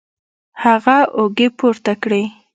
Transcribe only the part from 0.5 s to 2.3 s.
هغه اوږې پورته کړې